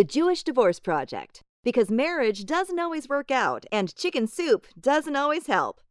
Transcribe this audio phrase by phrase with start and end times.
[0.00, 1.42] The Jewish Divorce Project.
[1.62, 5.82] Because marriage doesn't always work out, and chicken soup doesn't always help.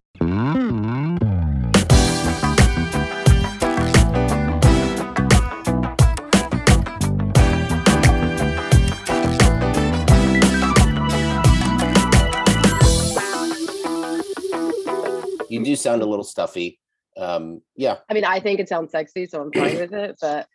[15.49, 16.79] You do sound a little stuffy.
[17.15, 20.15] Um, yeah, I mean, I think it sounds sexy, so I'm fine with it.
[20.19, 20.47] But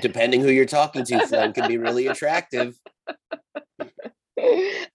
[0.00, 2.78] depending who you're talking to, Flynn can be really attractive.
[4.38, 4.88] Isn't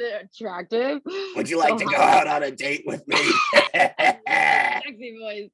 [0.00, 1.00] it attractive?
[1.36, 2.26] Would you like So to go hot.
[2.26, 3.16] out on a date with me?
[3.74, 5.50] Sexy voice.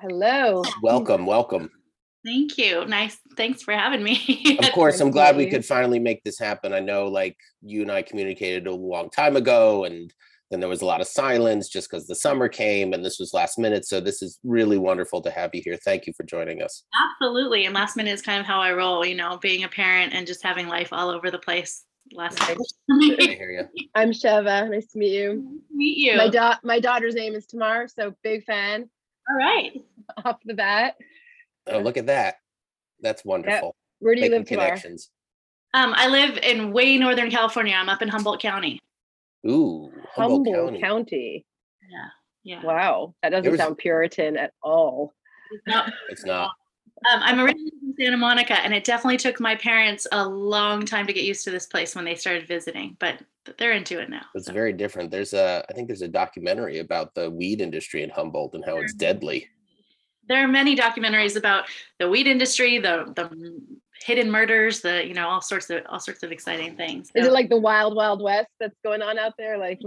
[0.00, 0.62] Hello.
[0.82, 1.70] welcome, welcome.
[2.24, 2.84] Thank you.
[2.84, 3.16] Nice.
[3.36, 4.58] Thanks for having me.
[4.60, 6.72] Of course, I'm glad we could finally make this happen.
[6.72, 10.12] I know, like, you and I communicated a long time ago, and
[10.50, 13.34] then there was a lot of silence just because the summer came and this was
[13.34, 13.86] last minute.
[13.86, 15.76] So, this is really wonderful to have you here.
[15.76, 16.84] Thank you for joining us.
[17.12, 17.66] Absolutely.
[17.66, 20.26] And last minute is kind of how I roll, you know, being a parent and
[20.26, 21.84] just having life all over the place.
[22.12, 23.20] Last minute.
[23.20, 23.88] I hear you.
[23.94, 24.70] I'm Sheva.
[24.70, 25.60] Nice to meet you.
[25.70, 26.16] Meet you.
[26.16, 28.88] My da- my daughter's name is Tamar, so big fan
[29.28, 29.72] all right.
[30.24, 30.96] off the bat.
[31.66, 32.36] Oh, look at that.
[33.00, 33.76] That's wonderful.
[34.00, 34.64] Where do you Making live, Tamar?
[34.66, 35.10] connections.
[35.74, 37.74] Um, I live in way northern California.
[37.74, 38.80] I'm up in Humboldt County.
[39.46, 40.80] Ooh, Humboldt, Humboldt County.
[40.80, 41.46] County.
[41.90, 42.08] Yeah.
[42.44, 42.62] Yeah.
[42.64, 45.12] Wow, that doesn't was- sound Puritan at all.
[45.66, 46.50] No, It's not.
[47.10, 51.06] Um, I'm originally from Santa Monica, and it definitely took my parents a long time
[51.06, 53.22] to get used to this place when they started visiting, but
[53.56, 54.22] they're into it now.
[54.34, 54.52] It's so.
[54.52, 55.10] very different.
[55.10, 58.78] There's a, I think there's a documentary about the weed industry in Humboldt and how
[58.78, 59.46] it's deadly.
[60.28, 61.66] There are many documentaries about
[61.98, 63.30] the weed industry, the the
[64.04, 67.10] hidden murders, the you know all sorts of all sorts of exciting things.
[67.14, 69.58] Is it like the wild, wild west that's going on out there?
[69.58, 69.80] Like,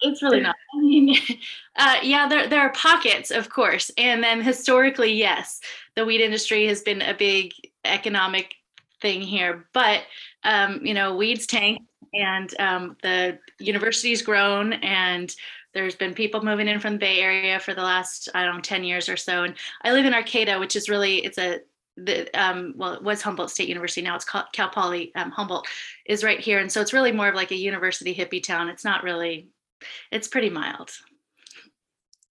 [0.00, 0.56] it's really not.
[0.74, 1.16] I mean,
[1.76, 5.60] uh, yeah, there there are pockets, of course, and then historically, yes,
[5.96, 7.52] the weed industry has been a big
[7.84, 8.54] economic
[9.00, 10.02] thing here, but
[10.44, 15.34] um, you know, weeds tank, and um, the university's grown, and
[15.72, 18.60] there's been people moving in from the Bay Area for the last I don't know
[18.60, 21.60] ten years or so, and I live in Arcata, which is really it's a
[21.96, 24.02] the um, well, it was Humboldt State University.
[24.02, 25.66] Now it's called Cal Poly um, Humboldt
[26.06, 28.68] is right here, and so it's really more of like a university hippie town.
[28.68, 29.48] It's not really,
[30.10, 30.90] it's pretty mild.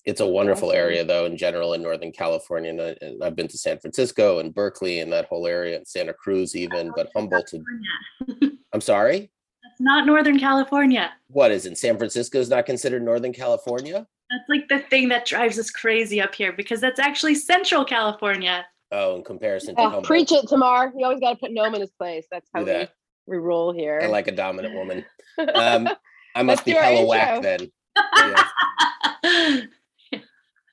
[0.05, 0.79] It's a wonderful Awesome.
[0.79, 2.71] area, though, in general, in Northern California.
[2.71, 5.87] And, I, and I've been to San Francisco and Berkeley and that whole area, and
[5.87, 6.91] Santa Cruz, even.
[6.95, 8.57] But Humboldt, California.
[8.73, 9.31] I'm sorry.
[9.63, 11.13] That's not Northern California.
[11.27, 11.77] What is it?
[11.77, 14.05] San Francisco is not considered Northern California?
[14.29, 18.65] That's like the thing that drives us crazy up here because that's actually Central California.
[18.93, 20.05] Oh, in comparison to oh, Humboldt.
[20.05, 20.93] preach it, Tamar.
[20.95, 22.27] You always got to put Noam in his place.
[22.31, 22.93] That's how Do we, that.
[23.25, 23.99] we roll here.
[24.01, 25.03] I like a dominant woman.
[25.55, 25.89] Um,
[26.35, 27.71] I must be do our hella whack then.
[29.23, 29.61] Yeah.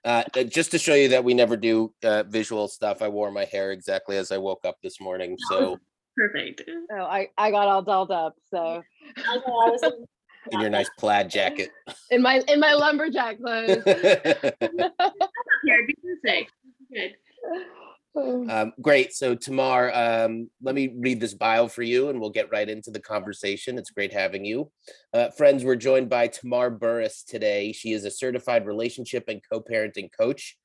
[0.03, 3.45] Uh, just to show you that we never do uh, visual stuff, I wore my
[3.45, 5.37] hair exactly as I woke up this morning.
[5.51, 5.79] So
[6.17, 6.63] Perfect.
[6.91, 8.35] oh, I, I got all dolled up.
[8.51, 8.83] So
[10.51, 11.71] in your nice plaid jacket.
[12.11, 13.85] in my in my lumberjack clothes.
[13.85, 14.57] Here,
[15.87, 16.53] be perfect.
[16.91, 17.15] Good.
[18.17, 19.13] Um, great.
[19.13, 22.91] So Tamar, um, let me read this bio for you, and we'll get right into
[22.91, 23.79] the conversation.
[23.79, 24.71] It's great having you,
[25.13, 25.65] uh, friends.
[25.65, 27.73] We're joined by Tamar Burris today.
[27.73, 30.57] She is a certified relationship and co-parenting coach.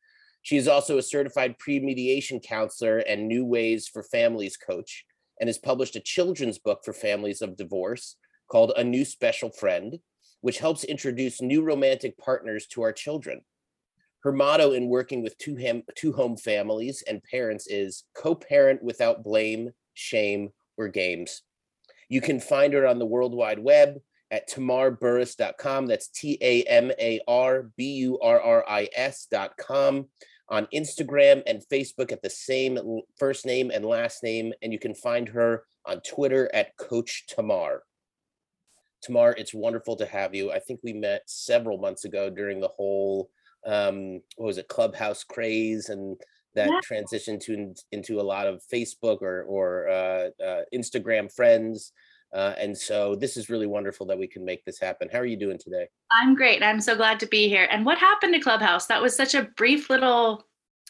[0.42, 5.06] She is also a certified pre-mediation counselor and New Ways for Families coach,
[5.40, 8.16] and has published a children's book for families of divorce
[8.50, 10.00] called A New Special Friend,
[10.42, 13.42] which helps introduce new romantic partners to our children.
[14.26, 18.82] Her motto in working with two, ham- two home families and parents is co parent
[18.82, 21.44] without blame, shame, or games.
[22.10, 25.86] You can find her on the World Wide Web at tamarburris.com.
[25.86, 30.08] That's T A M A R B U R R I S.com.
[30.50, 32.80] On Instagram and Facebook at the same
[33.20, 34.54] first name and last name.
[34.64, 37.84] And you can find her on Twitter at Coach Tamar.
[39.04, 40.52] Tamar, it's wonderful to have you.
[40.52, 43.30] I think we met several months ago during the whole
[43.66, 46.20] um what was it clubhouse craze and
[46.54, 46.80] that Yeah.
[46.90, 51.92] transitioned to into a lot of facebook or or uh, uh instagram friends
[52.34, 55.26] uh and so this is really wonderful that we can make this happen how are
[55.26, 56.62] you doing today I'm great.
[56.62, 57.68] I'm so glad to be here.
[57.72, 58.86] And what happened to Clubhouse?
[58.86, 60.46] That was such a brief little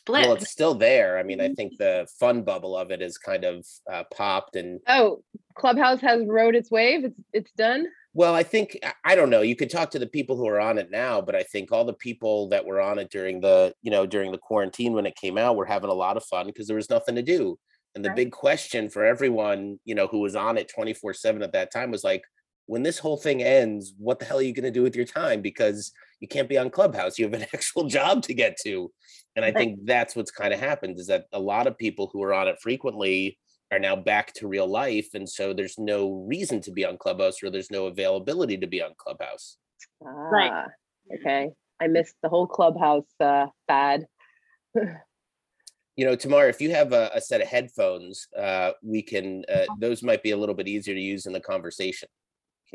[0.06, 0.24] blip.
[0.26, 3.44] well it's still there i mean i think the fun bubble of it is kind
[3.44, 5.24] of uh, popped and oh,
[5.56, 7.06] Clubhouse has rode its wave.
[7.06, 7.88] It's it's done.
[8.16, 9.42] Well, I think I- don't know.
[9.42, 11.84] You could talk to the people who are on it now, but I think all
[11.86, 15.18] the people that were on it during the, you know, during the quarantine when it
[15.18, 17.60] came out were having a lot of fun because there was nothing to do.
[17.94, 18.16] And the Right.
[18.16, 22.06] big question for everyone, you know, who was on it 24/7 at that time was
[22.06, 22.24] like,
[22.68, 25.06] when this whole thing ends, what the hell are you going to do with your
[25.06, 25.92] time because
[26.22, 27.20] you can't be on Clubhouse.
[27.20, 28.92] You have an actual job to get to.
[29.36, 29.58] And I Right.
[29.58, 32.48] think that's what's kind of happened is that a lot of people who are on
[32.48, 33.38] it frequently
[33.72, 37.42] are now back to real life and so there's no reason to be on clubhouse
[37.42, 39.58] or there's no availability to be on clubhouse.
[40.00, 40.52] Right.
[40.54, 40.68] Ah,
[41.14, 41.50] okay.
[41.82, 44.06] I missed the whole clubhouse uh fad.
[45.98, 49.64] You know tamar if you have a, a set of headphones uh we can uh,
[49.80, 52.10] those might be a little bit easier to use in the conversation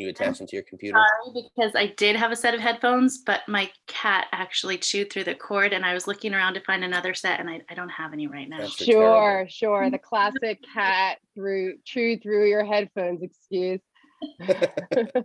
[0.00, 0.98] can you attach them to your computer?
[0.98, 5.24] Sorry, because I did have a set of headphones, but my cat actually chewed through
[5.24, 7.90] the cord, and I was looking around to find another set, and I, I don't
[7.90, 8.66] have any right now.
[8.66, 9.90] sure, sure.
[9.90, 13.80] The classic cat through chewed through your headphones excuse.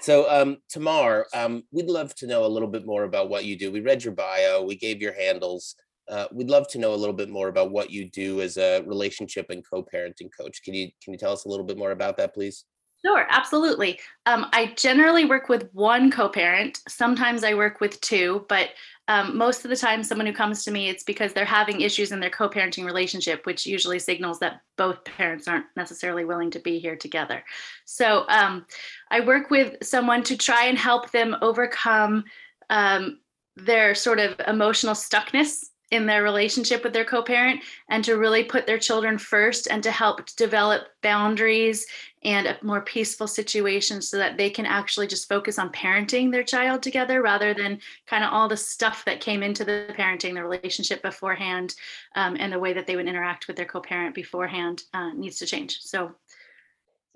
[0.00, 3.56] so, um, Tamar, um, we'd love to know a little bit more about what you
[3.56, 3.70] do.
[3.70, 5.76] We read your bio, we gave your handles.
[6.08, 8.82] Uh, we'd love to know a little bit more about what you do as a
[8.86, 10.64] relationship and co-parenting coach.
[10.64, 12.64] Can you can you tell us a little bit more about that, please?
[13.04, 13.98] Sure, absolutely.
[14.26, 16.80] Um, I generally work with one co parent.
[16.86, 18.70] Sometimes I work with two, but
[19.08, 22.12] um, most of the time, someone who comes to me, it's because they're having issues
[22.12, 26.58] in their co parenting relationship, which usually signals that both parents aren't necessarily willing to
[26.60, 27.42] be here together.
[27.86, 28.66] So um,
[29.10, 32.24] I work with someone to try and help them overcome
[32.68, 33.18] um,
[33.56, 38.66] their sort of emotional stuckness in their relationship with their co-parent and to really put
[38.66, 41.86] their children first and to help develop boundaries
[42.22, 46.44] and a more peaceful situation so that they can actually just focus on parenting their
[46.44, 50.42] child together rather than kind of all the stuff that came into the parenting the
[50.42, 51.74] relationship beforehand
[52.14, 55.46] um, and the way that they would interact with their co-parent beforehand uh, needs to
[55.46, 55.78] change.
[55.80, 56.12] So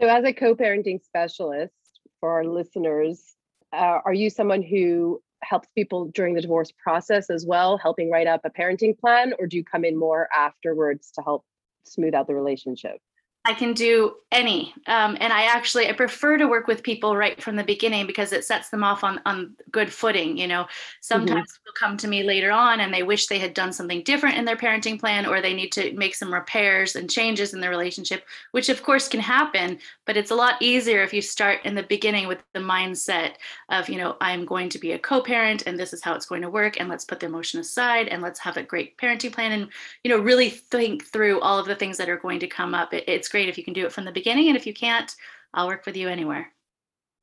[0.00, 1.72] so as a co-parenting specialist
[2.18, 3.34] for our listeners
[3.72, 8.26] uh, are you someone who helps people during the divorce process as well, helping write
[8.26, 11.44] up a parenting plan, or do you come in more afterwards to help
[11.85, 12.99] smooth out the relationship?
[13.46, 14.75] I can do any.
[14.87, 18.32] Um, and I actually I prefer to work with people right from the beginning because
[18.32, 20.38] it sets them off on on good footing.
[20.38, 20.99] You know, mm-hmm.
[21.02, 21.62] sometimes mm-hmm.
[21.64, 24.46] they'll come to me later on and they wish they had done something different in
[24.46, 28.25] their parenting plan or they need to make some repairs and changes in the relationship,
[28.52, 29.79] which of course can happen.
[30.06, 33.35] But it's a lot easier if you start in the beginning with the mindset
[33.69, 36.43] of, you know, I'm going to be a co-parent and this is how it's going
[36.43, 36.81] to work.
[36.81, 39.69] And let's put the emotion aside and let's have a great parenting plan and,
[40.02, 42.94] you know, really think through all of the things that are going to come up.
[42.94, 44.46] It, it's great if you can do it from the beginning.
[44.46, 45.12] And if you can't,
[45.52, 46.52] I'll work with you anywhere.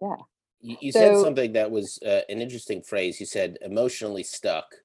[0.01, 0.17] Yeah.
[0.59, 3.17] You, you so, said something that was uh, an interesting phrase.
[3.21, 4.75] You said emotionally stuck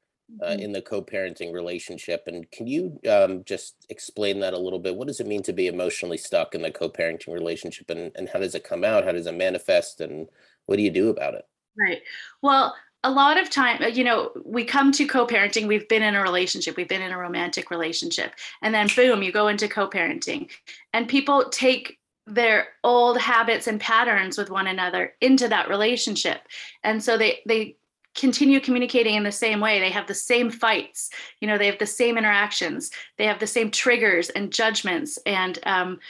[0.40, 0.60] uh, mm-hmm.
[0.60, 2.22] in the co-parenting relationship.
[2.28, 4.94] And can you um, just explain that a little bit?
[4.94, 8.38] What does it mean to be emotionally stuck in the co-parenting relationship, and, and how
[8.38, 9.04] does it come out?
[9.04, 10.00] How does it manifest?
[10.00, 10.28] And
[10.66, 11.44] what do you do about it?
[11.76, 12.02] Right.
[12.40, 12.74] Well,
[13.06, 16.22] a lot of time, you know, we come to co parenting, we've been in a
[16.22, 18.32] relationship, we've been in a romantic relationship,
[18.62, 20.50] and then boom, you go into co parenting.
[20.92, 26.40] And people take their old habits and patterns with one another into that relationship.
[26.82, 27.76] And so they, they,
[28.16, 31.10] continue communicating in the same way they have the same fights
[31.42, 35.58] you know they have the same interactions they have the same triggers and judgments and
[35.64, 36.00] um,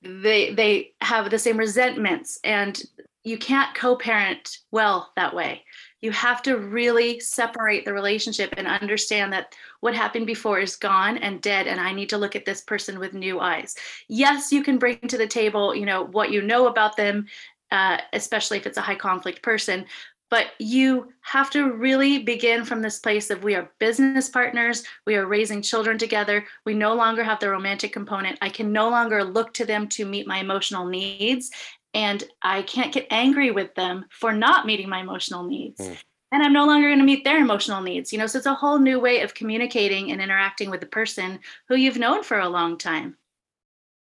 [0.00, 2.84] they they have the same resentments and
[3.24, 5.62] you can't co-parent well that way
[6.04, 11.16] you have to really separate the relationship and understand that what happened before is gone
[11.16, 13.74] and dead and i need to look at this person with new eyes.
[14.08, 17.26] Yes you can bring to the table you know what you know about them
[17.70, 19.86] uh, especially if it's a high conflict person
[20.30, 25.16] but you have to really begin from this place of we are business partners we
[25.16, 29.24] are raising children together we no longer have the romantic component i can no longer
[29.24, 31.50] look to them to meet my emotional needs
[31.94, 35.80] and I can't get angry with them for not meeting my emotional needs.
[35.80, 35.96] Mm.
[36.32, 38.12] And I'm no longer going to meet their emotional needs.
[38.12, 41.38] You know, so it's a whole new way of communicating and interacting with the person
[41.68, 43.16] who you've known for a long time.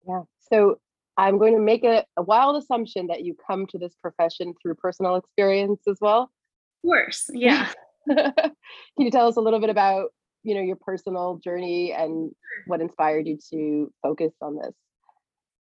[0.06, 0.22] Yeah.
[0.50, 0.80] So
[1.16, 4.74] I'm going to make a, a wild assumption that you come to this profession through
[4.74, 6.22] personal experience as well.
[6.22, 7.30] Of course.
[7.32, 7.68] Yeah.
[8.08, 8.54] Can
[8.96, 10.10] you tell us a little bit about,
[10.42, 12.32] you know, your personal journey and
[12.66, 14.74] what inspired you to focus on this?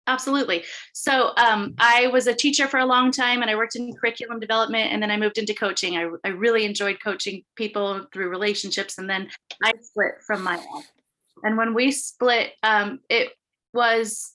[0.07, 0.63] Absolutely.
[0.93, 4.39] So um, I was a teacher for a long time and I worked in curriculum
[4.39, 5.97] development and then I moved into coaching.
[5.97, 9.29] I, I really enjoyed coaching people through relationships and then
[9.63, 10.91] I split from my ex.
[11.43, 13.31] And when we split, um, it
[13.73, 14.31] was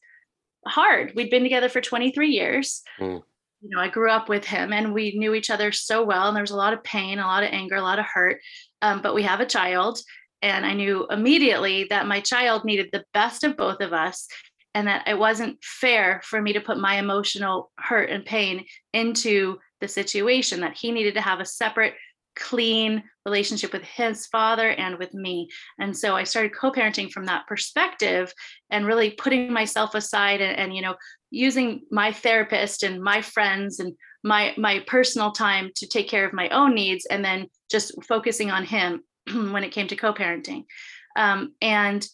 [0.66, 1.12] hard.
[1.14, 2.82] We'd been together for 23 years.
[2.98, 3.22] Mm.
[3.62, 6.26] You know, I grew up with him and we knew each other so well.
[6.28, 8.40] And there was a lot of pain, a lot of anger, a lot of hurt.
[8.82, 10.00] Um, but we have a child.
[10.42, 14.26] And I knew immediately that my child needed the best of both of us
[14.74, 19.58] and that it wasn't fair for me to put my emotional hurt and pain into
[19.80, 21.94] the situation that he needed to have a separate
[22.36, 25.48] clean relationship with his father and with me.
[25.78, 28.32] And so i started co-parenting from that perspective
[28.70, 30.94] and really putting myself aside and, and you know
[31.30, 36.32] using my therapist and my friends and my my personal time to take care of
[36.32, 40.64] my own needs and then just focusing on him when it came to co-parenting.
[41.16, 42.06] Um, and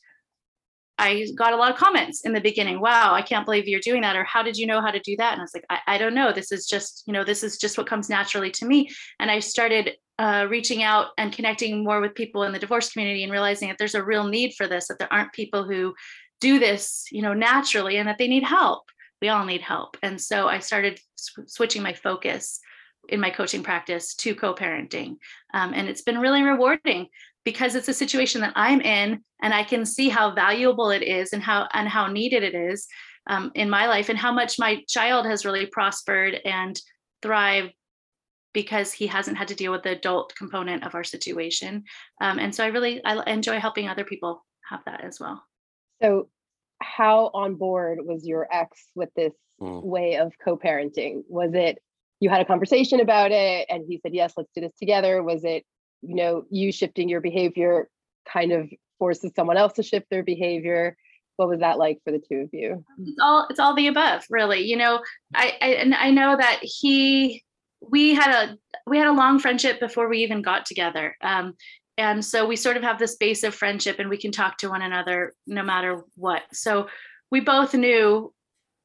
[0.98, 2.80] I got a lot of comments in the beginning.
[2.80, 4.16] Wow, I can't believe you're doing that.
[4.16, 5.32] Or how did you know how to do that?
[5.32, 6.32] And I was like, I, I don't know.
[6.32, 8.88] This is just, you know, this is just what comes naturally to me.
[9.20, 13.22] And I started uh, reaching out and connecting more with people in the divorce community
[13.22, 15.94] and realizing that there's a real need for this, that there aren't people who
[16.40, 18.84] do this, you know, naturally and that they need help.
[19.20, 19.96] We all need help.
[20.02, 22.60] And so I started sw- switching my focus
[23.08, 25.16] in my coaching practice to co-parenting.
[25.54, 27.08] Um, and it's been really rewarding
[27.46, 31.32] because it's a situation that I'm in and I can see how valuable it is
[31.32, 32.88] and how and how needed it is
[33.28, 36.78] um, in my life and how much my child has really prospered and
[37.22, 37.72] thrived
[38.52, 41.84] because he hasn't had to deal with the adult component of our situation.
[42.20, 45.40] Um, and so I really I enjoy helping other people have that as well.
[46.02, 46.28] So
[46.82, 49.84] how on board was your ex with this mm.
[49.84, 51.22] way of co-parenting?
[51.28, 51.78] Was it
[52.18, 55.44] you had a conversation about it and he said yes let's do this together was
[55.44, 55.64] it
[56.02, 57.88] you know you shifting your behavior
[58.30, 60.96] kind of forces someone else to shift their behavior.
[61.36, 62.84] What was that like for the two of you?
[62.98, 65.02] It's all it's all the above really you know
[65.34, 67.44] i, I and i know that he
[67.80, 71.54] we had a we had a long friendship before we even got together um,
[71.98, 74.68] and so we sort of have this base of friendship and we can talk to
[74.68, 76.42] one another no matter what.
[76.52, 76.88] So
[77.30, 78.32] we both knew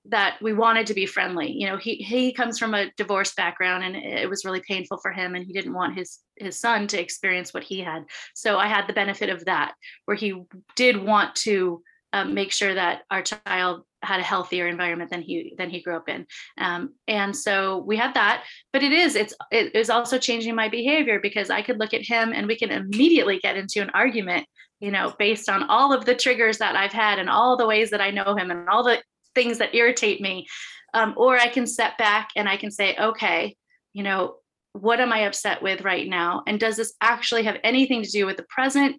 [0.06, 1.52] that we wanted to be friendly.
[1.52, 5.12] You know he he comes from a divorce background and it was really painful for
[5.12, 8.04] him and he didn't want his his son to experience what he had.
[8.34, 9.74] So i had the benefit of that
[10.06, 10.42] where he
[10.76, 15.54] did want to um, make sure that our child had a healthier environment than he
[15.58, 16.26] than he grew up in.
[16.58, 18.44] Um, and so we had that
[18.74, 22.02] but it is it's it is also changing my behavior because i could look at
[22.02, 24.48] him and we can immediately get into an argument
[24.80, 27.92] you know based on all of the triggers that i've had and all the ways
[27.92, 29.00] that i know him and all the
[29.36, 30.48] things that irritate me.
[30.94, 33.56] Um, or I can step back and I can say, okay,
[33.94, 34.36] you know,
[34.74, 36.44] what am I upset with right now?
[36.48, 38.98] And does this actually have anything to do with the present?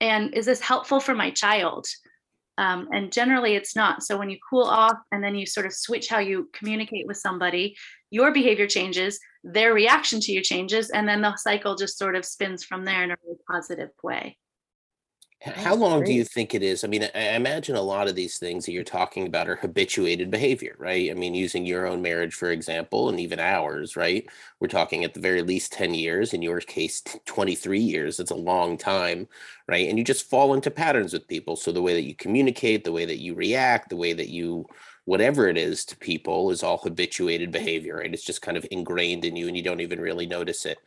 [0.00, 1.86] And is this helpful for my child?
[2.58, 4.02] Um, and generally, it's not.
[4.04, 7.16] So when you cool off and then you sort of switch how you communicate with
[7.16, 7.76] somebody,
[8.10, 12.24] your behavior changes, their reaction to you changes, and then the cycle just sort of
[12.24, 14.38] spins from there in a really positive way.
[15.44, 16.84] How long do you think it is?
[16.84, 20.30] I mean, I imagine a lot of these things that you're talking about are habituated
[20.30, 21.10] behavior, right?
[21.10, 24.26] I mean, using your own marriage, for example, and even ours, right?
[24.58, 28.20] We're talking at the very least 10 years, in your case, 23 years.
[28.20, 29.28] It's a long time,
[29.68, 29.86] right?
[29.86, 31.56] And you just fall into patterns with people.
[31.56, 34.64] So the way that you communicate, the way that you react, the way that you,
[35.04, 38.14] whatever it is to people is all habituated behavior, right?
[38.14, 40.78] It's just kind of ingrained in you and you don't even really notice it.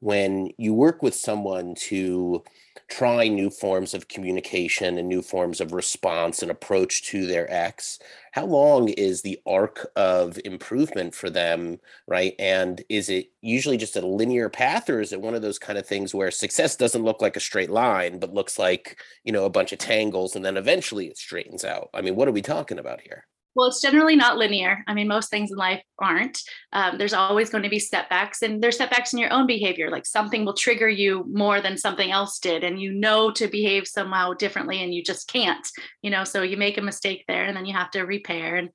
[0.00, 2.42] When you work with someone to,
[2.90, 7.98] try new forms of communication and new forms of response and approach to their ex.
[8.32, 12.34] How long is the arc of improvement for them right?
[12.38, 15.78] And is it usually just a linear path or is it one of those kind
[15.78, 19.44] of things where success doesn't look like a straight line but looks like you know
[19.46, 21.90] a bunch of tangles and then eventually it straightens out?
[21.94, 24.84] I mean what are we talking about here well, it's generally not linear.
[24.86, 26.40] I mean, most things in life aren't.
[26.72, 29.90] Um, there's always going to be setbacks, and there's setbacks in your own behavior.
[29.90, 33.88] Like something will trigger you more than something else did, and you know to behave
[33.88, 35.66] somehow differently, and you just can't.
[36.02, 38.70] You know, so you make a mistake there, and then you have to repair and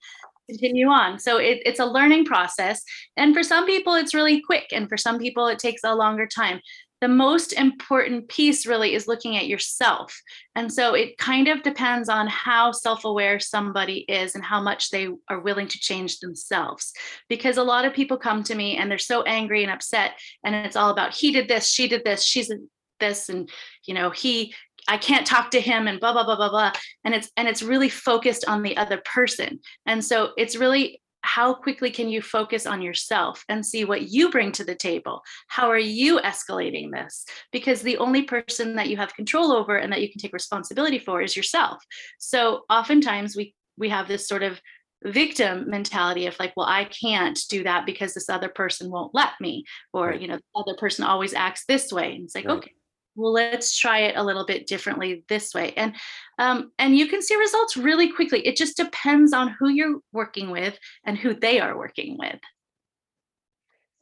[0.50, 1.20] continue on.
[1.20, 2.84] So it, it's a learning process,
[3.16, 6.28] and for some people, it's really quick, and for some people, it takes a longer
[6.28, 6.60] time
[7.02, 10.18] the most important piece really is looking at yourself.
[10.56, 14.90] And so it kind of depends on how self aware somebody is and how much
[14.90, 16.94] they are willing to change themselves.
[17.30, 20.12] Because a lot of people come to me and they're so angry and upset,
[20.44, 22.52] and it's all about he did this, she did this, she's
[23.00, 23.50] this, and
[23.86, 24.54] you know, he
[24.88, 26.72] I can't talk to him and blah blah blah blah blah
[27.04, 31.54] and it's and it's really focused on the other person and so it's really how
[31.54, 35.24] quickly can you focus on yourself and see what you bring to the table?
[35.48, 37.26] How are you escalating this?
[37.52, 41.00] Because the only person that you have control over and that you can take responsibility
[41.00, 41.84] for is yourself.
[42.20, 44.62] So oftentimes we we have this sort of
[45.04, 49.34] victim mentality of like well i can't do that because this other person won't let
[49.40, 49.64] me
[49.94, 52.58] or you know the other person always acts this way and it's like right.
[52.58, 52.72] okay
[53.16, 55.74] well let's try it a little bit differently this way.
[55.76, 55.96] And
[56.38, 58.46] um, and you can see results really quickly.
[58.46, 62.40] It just depends on who you're working with and who they are working with.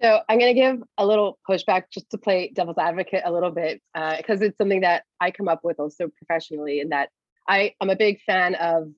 [0.01, 3.51] So i'm going to give a little pushback just to play devil's advocate a little
[3.51, 7.07] bit because uh, it's something that i come up with also professionally in that
[7.47, 8.89] i i'm a big fan of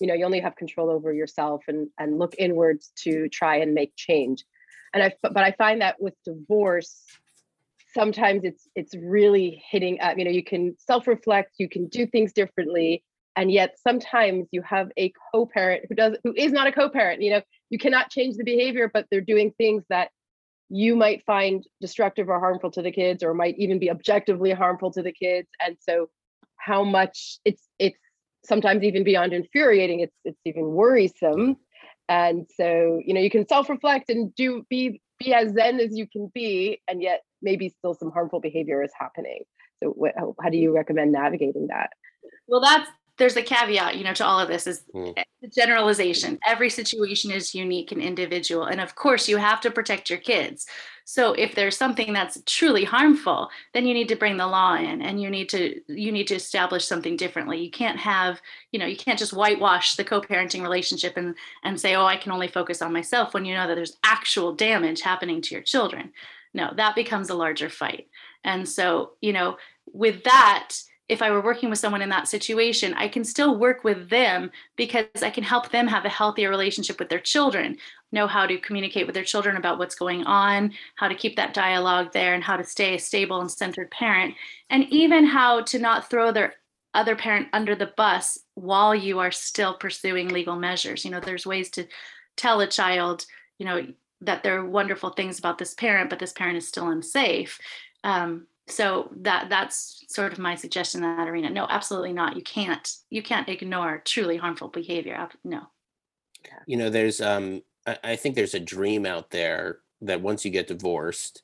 [0.00, 3.74] you know you only have control over yourself and and look inwards to try and
[3.74, 4.44] make change.
[4.92, 7.02] And i but i find that with divorce
[7.94, 12.32] sometimes it's it's really hitting up you know you can self-reflect you can do things
[12.32, 13.02] differently
[13.36, 17.30] and yet sometimes you have a co-parent who does who is not a co-parent you
[17.30, 20.10] know you cannot change the behavior but they're doing things that
[20.70, 24.90] you might find destructive or harmful to the kids or might even be objectively harmful
[24.90, 26.08] to the kids and so
[26.56, 27.98] how much it's it's
[28.44, 31.56] sometimes even beyond infuriating it's it's even worrisome.
[32.08, 36.06] And so you know you can self-reflect and do be be as zen as you
[36.06, 39.44] can be and yet maybe still some harmful behavior is happening
[39.82, 41.90] so what, how, how do you recommend navigating that
[42.48, 45.14] well that's there's a caveat, you know, to all of this is Mm.
[45.40, 46.38] the generalization.
[46.46, 48.64] Every situation is unique and individual.
[48.64, 50.66] And of course, you have to protect your kids.
[51.04, 55.02] So if there's something that's truly harmful, then you need to bring the law in
[55.02, 57.62] and you need to you need to establish something differently.
[57.62, 58.40] You can't have,
[58.72, 62.32] you know, you can't just whitewash the co-parenting relationship and and say, "Oh, I can
[62.32, 66.12] only focus on myself" when you know that there's actual damage happening to your children.
[66.54, 68.08] No, that becomes a larger fight.
[68.44, 69.58] And so, you know,
[69.92, 70.76] with that,
[71.08, 74.50] if I were working with someone in that situation, I can still work with them
[74.76, 77.76] because I can help them have a healthier relationship with their children,
[78.10, 81.52] know how to communicate with their children about what's going on, how to keep that
[81.52, 84.34] dialogue there, and how to stay a stable and centered parent,
[84.70, 86.54] and even how to not throw their
[86.94, 91.04] other parent under the bus while you are still pursuing legal measures.
[91.04, 91.86] You know, there's ways to
[92.36, 93.26] tell a child,
[93.58, 93.86] you know,
[94.20, 97.58] that there are wonderful things about this parent, but this parent is still unsafe.
[98.02, 101.50] Um, so that that's sort of my suggestion in that arena.
[101.50, 102.36] No absolutely not.
[102.36, 105.28] You can't you can't ignore truly harmful behavior.
[105.44, 105.62] No.
[106.66, 110.50] You know there's um I, I think there's a dream out there that once you
[110.50, 111.42] get divorced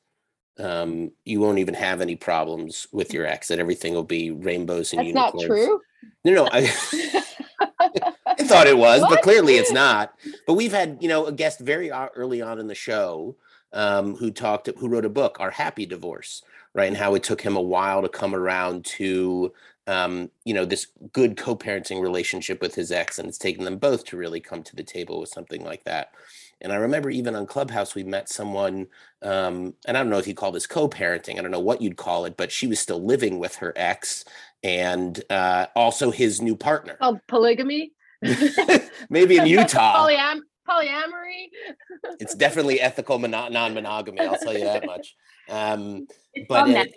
[0.59, 4.93] um you won't even have any problems with your ex that everything will be rainbows
[4.93, 5.67] and that's not unicorns.
[5.67, 5.81] true.
[6.25, 7.17] No no i I
[8.51, 10.15] thought it was, but clearly it's not.
[10.47, 13.37] But we've had, you know, a guest very early on in the show
[13.73, 16.43] um, who talked, who wrote a book, Our Happy Divorce,
[16.75, 16.89] right?
[16.89, 19.53] And how it took him a while to come around to,
[19.87, 23.19] um, you know, this good co parenting relationship with his ex.
[23.19, 26.13] And it's taken them both to really come to the table with something like that.
[26.63, 28.87] And I remember even on Clubhouse, we met someone,
[29.23, 31.81] um, and I don't know if you call this co parenting, I don't know what
[31.81, 34.25] you'd call it, but she was still living with her ex
[34.63, 36.97] and uh, also his new partner.
[37.01, 37.93] called polygamy
[39.11, 41.49] Maybe in Utah, Polyam- polyamory
[42.21, 44.21] it's definitely ethical mono- non-monogamy.
[44.21, 45.15] I'll tell you that much.
[45.49, 46.95] Um, It's but it-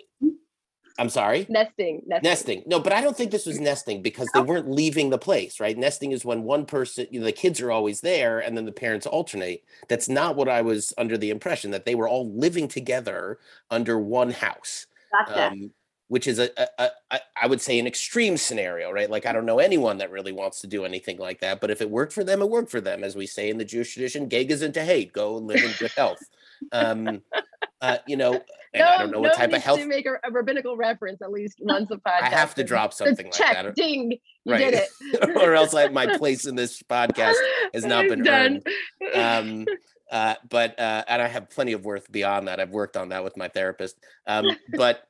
[0.96, 2.62] I'm sorry, nesting nesting, nesting.
[2.66, 5.76] No, but I don't think this was nesting because they weren't leaving the place, right?
[5.76, 8.70] Nesting is when one person, you know, the kids are always there, and then the
[8.70, 9.64] parents alternate.
[9.88, 13.40] That's not what I was under the impression that they were all living together
[13.72, 14.86] under one house.
[15.10, 15.48] Gotcha.
[15.48, 15.72] um,
[16.08, 19.10] which is a, a, a, I would say an extreme scenario, right?
[19.10, 21.80] Like I don't know anyone that really wants to do anything like that, but if
[21.80, 23.02] it worked for them, it worked for them.
[23.02, 25.12] As we say in the Jewish tradition, gey gezunterheit.
[25.12, 26.22] Go live in good health.
[26.72, 27.22] Um,
[27.80, 28.40] uh, you know,
[28.74, 29.78] and I don't know what no type of health.
[29.78, 32.22] to make a, a rabbinical reference at least once a podcast.
[32.22, 34.58] I have to drop something like check, that, ding, you right?
[34.58, 35.36] did it.
[35.36, 37.34] or else I, my place in this podcast
[37.72, 38.62] has not been done.
[39.14, 39.66] earned.
[39.66, 39.66] Um,
[40.10, 42.60] uh, but uh, and I have plenty of worth beyond that.
[42.60, 43.96] I've worked on that with my therapist.
[44.26, 45.06] Um, but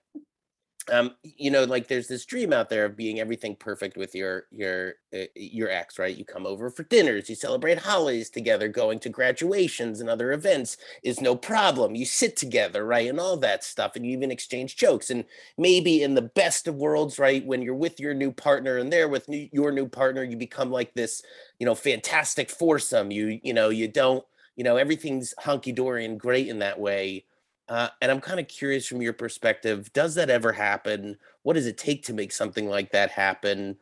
[0.93, 4.47] um, you know, like there's this dream out there of being everything perfect with your
[4.51, 6.17] your uh, your ex, right?
[6.17, 10.77] You come over for dinners, you celebrate holidays together, going to graduations and other events
[11.03, 11.95] is no problem.
[11.95, 15.11] You sit together, right, and all that stuff, and you even exchange jokes.
[15.11, 15.25] And
[15.57, 19.09] maybe in the best of worlds, right, when you're with your new partner and they're
[19.09, 21.23] with new, your new partner, you become like this,
[21.59, 23.11] you know, fantastic foursome.
[23.11, 24.25] You you know, you don't,
[24.57, 27.25] you know, everything's hunky dory and great in that way.
[27.69, 31.17] Uh, and I'm kind of curious from your perspective, does that ever happen?
[31.43, 33.77] What does it take to make something like that happen?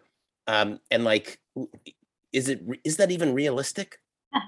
[0.46, 1.40] Um, and like,
[2.32, 3.98] is it is that even realistic?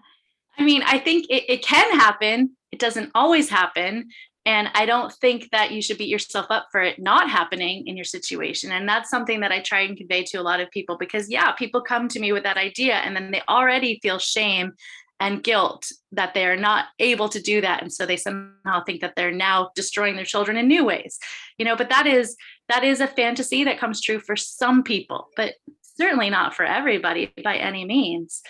[0.59, 2.57] I mean, I think it, it can happen.
[2.71, 4.09] It doesn't always happen.
[4.47, 7.97] And I don't think that you should beat yourself up for it not happening in
[7.97, 8.73] your situation.
[8.73, 11.53] And that's something that I try and convey to a lot of people because, yeah,
[11.53, 14.73] people come to me with that idea and then they already feel shame
[15.25, 17.81] and guilt that they are not able to do that.
[17.81, 21.19] And so they somehow think that they're now destroying their children in new ways.
[21.57, 22.37] You know, but that is
[22.69, 25.55] that is a fantasy that comes true for some people, but
[25.97, 28.43] certainly not for everybody by any means.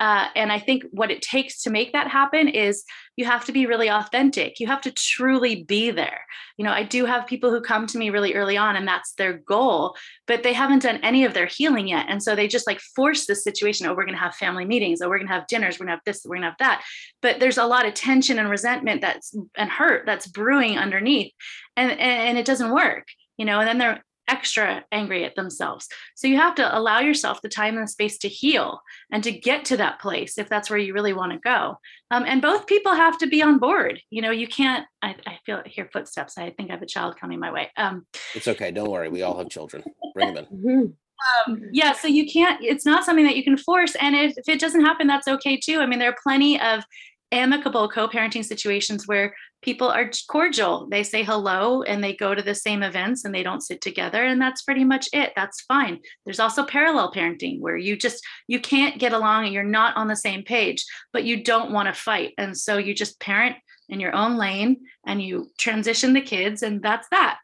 [0.00, 2.84] Uh, and I think what it takes to make that happen is
[3.16, 4.58] you have to be really authentic.
[4.58, 6.22] You have to truly be there.
[6.56, 9.12] You know, I do have people who come to me really early on and that's
[9.12, 9.94] their goal,
[10.26, 12.06] but they haven't done any of their healing yet.
[12.08, 13.86] And so they just like force this situation.
[13.86, 15.00] Oh, we're going to have family meetings.
[15.00, 15.78] Oh, we're going to have dinners.
[15.78, 16.22] We're going to have this.
[16.24, 16.84] We're going to have that.
[17.20, 21.32] But there's a lot of tension and resentment that's and hurt that's brewing underneath.
[21.76, 25.88] And, and, and it doesn't work, you know, and then they're extra angry at themselves.
[26.14, 28.80] So you have to allow yourself the time and the space to heal
[29.10, 31.78] and to get to that place if that's where you really want to go.
[32.10, 34.00] Um, and both people have to be on board.
[34.10, 34.86] You know, you can't.
[35.02, 36.38] I, I feel hear footsteps.
[36.38, 37.70] I think I have a child coming my way.
[37.76, 38.70] Um, It's okay.
[38.70, 39.08] Don't worry.
[39.08, 39.82] We all have children.
[40.14, 40.94] Bring them in.
[41.48, 41.52] Mhm.
[41.52, 42.62] um, yeah, so you can't.
[42.64, 43.94] It's not something that you can force.
[44.00, 45.78] And if, if it doesn't happen, that's okay too.
[45.80, 46.82] I mean, there are plenty of
[47.30, 50.88] amicable co-parenting situations where people are cordial.
[50.90, 54.24] They say hello and they go to the same events and they don't sit together
[54.24, 55.32] and that's pretty much it.
[55.34, 56.00] That's fine.
[56.24, 60.08] There's also parallel parenting where you just you can't get along and you're not on
[60.08, 62.34] the same page, but you don't want to fight.
[62.36, 63.56] And so you just parent
[63.88, 67.38] in your own lane and you transition the kids and that's that.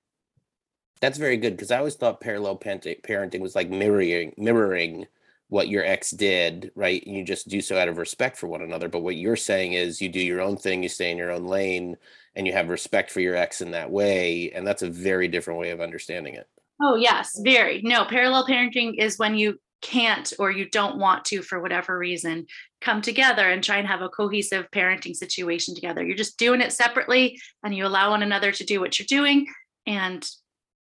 [1.00, 5.07] That's very good because I always thought parallel parenting was like mirroring mirroring
[5.48, 7.02] what your ex did, right?
[7.06, 8.88] And you just do so out of respect for one another.
[8.88, 11.46] But what you're saying is you do your own thing, you stay in your own
[11.46, 11.96] lane,
[12.34, 14.52] and you have respect for your ex in that way.
[14.52, 16.48] And that's a very different way of understanding it.
[16.80, 17.82] Oh, yes, very.
[17.82, 22.46] No, parallel parenting is when you can't or you don't want to, for whatever reason,
[22.80, 26.04] come together and try and have a cohesive parenting situation together.
[26.04, 29.46] You're just doing it separately and you allow one another to do what you're doing
[29.87, 30.28] and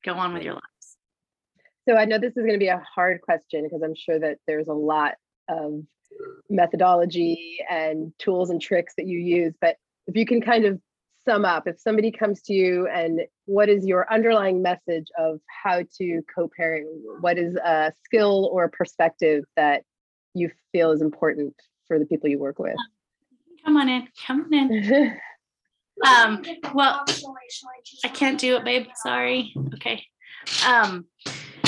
[0.04, 0.62] go on with your life.
[1.88, 4.38] So I know this is going to be a hard question because I'm sure that
[4.46, 5.14] there's a lot
[5.48, 5.82] of
[6.48, 9.54] methodology and tools and tricks that you use.
[9.60, 10.80] But if you can kind of
[11.24, 15.82] sum up, if somebody comes to you and what is your underlying message of how
[15.98, 16.86] to co-parent?
[17.20, 19.82] What is a skill or perspective that
[20.34, 21.54] you feel is important
[21.86, 22.76] for the people you work with?
[23.64, 25.20] Come on in, come on in.
[26.06, 27.04] um, well,
[28.04, 28.86] I can't do it, babe.
[29.02, 29.52] Sorry.
[29.74, 30.04] Okay.
[30.66, 31.06] Um,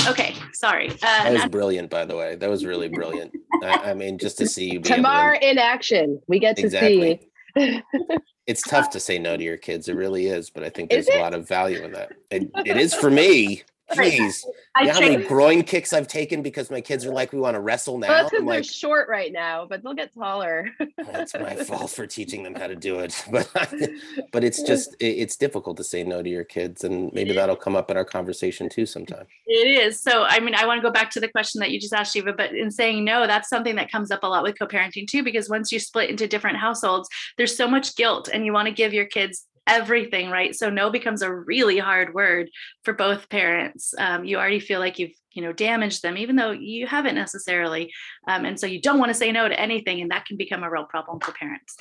[0.08, 0.90] Okay, sorry.
[0.90, 2.36] Uh, that was brilliant, by the way.
[2.36, 3.32] That was really brilliant.
[3.62, 4.80] I, I mean, just to see you.
[4.80, 5.50] Tamar to...
[5.50, 6.20] in action.
[6.26, 7.20] We get to exactly.
[7.56, 7.82] see.
[8.46, 9.88] it's tough to say no to your kids.
[9.88, 12.12] It really is, but I think there's a lot of value in that.
[12.30, 13.62] It, it is for me.
[13.92, 14.44] Jeez.
[14.74, 17.38] I you know how many groin kicks I've taken because my kids are like, we
[17.38, 18.08] want to wrestle now.
[18.08, 20.70] Well, because like, they're short right now, but they'll get taller.
[20.80, 23.24] Oh, that's my fault for teaching them how to do it.
[23.32, 23.48] But
[24.32, 27.76] but it's just it's difficult to say no to your kids, and maybe that'll come
[27.76, 29.26] up in our conversation too sometime.
[29.46, 30.00] It is.
[30.00, 32.14] So I mean, I want to go back to the question that you just asked,
[32.14, 32.36] Sheva.
[32.36, 35.48] But in saying no, that's something that comes up a lot with co-parenting too, because
[35.48, 38.92] once you split into different households, there's so much guilt, and you want to give
[38.92, 40.54] your kids everything, right?
[40.54, 42.50] So no becomes a really hard word
[42.84, 43.94] for both parents.
[43.96, 47.92] Um, you already feel like you've, you know, damaged them, even though you haven't necessarily.
[48.26, 50.62] Um, and so you don't want to say no to anything, and that can become
[50.62, 51.76] a real problem for parents.